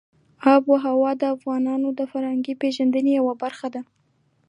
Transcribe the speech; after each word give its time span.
آب 0.53 0.63
وهوا 0.71 1.11
د 1.21 1.23
افغانانو 1.35 1.87
د 1.99 2.01
فرهنګي 2.11 2.53
پیژندنې 2.61 3.11
یوه 3.19 3.33
برخه 3.43 3.67
ده. 3.73 3.81